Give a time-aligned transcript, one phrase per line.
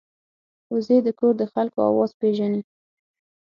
[0.73, 2.61] وزې د کور د خلکو آواز پېژني